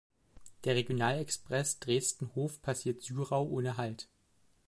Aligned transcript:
Der 0.63 0.73
Regionalexpress 0.73 1.77
Dresden–Hof 1.79 2.59
passiert 2.63 3.03
Syrau 3.03 3.45
ohne 3.47 3.77
Halt. 3.77 4.07